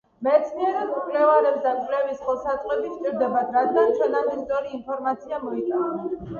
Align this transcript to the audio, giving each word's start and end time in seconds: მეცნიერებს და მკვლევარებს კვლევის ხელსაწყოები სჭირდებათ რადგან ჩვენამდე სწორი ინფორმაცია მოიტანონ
მეცნიერებს 0.25 0.79
და 0.93 1.01
მკვლევარებს 1.01 1.67
კვლევის 1.67 2.23
ხელსაწყოები 2.25 2.95
სჭირდებათ 2.95 3.55
რადგან 3.61 3.95
ჩვენამდე 4.01 4.41
სწორი 4.43 4.77
ინფორმაცია 4.81 5.45
მოიტანონ 5.49 6.05